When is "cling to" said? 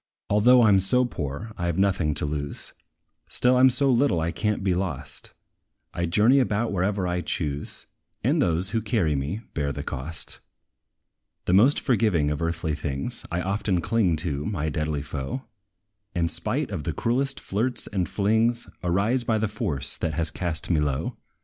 13.79-14.43